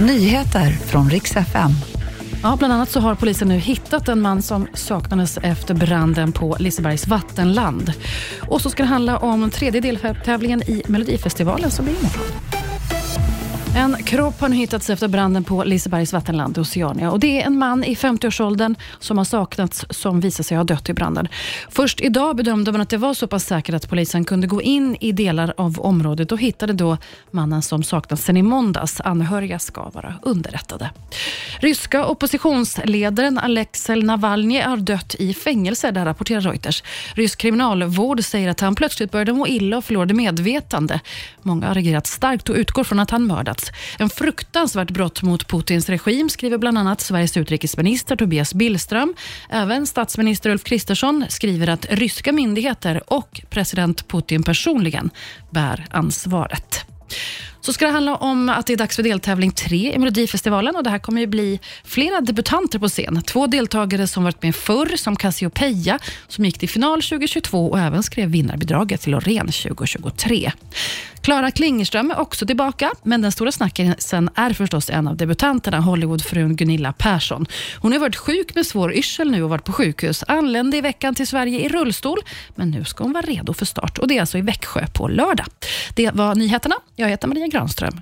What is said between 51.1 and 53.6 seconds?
skriver att ryska myndigheter och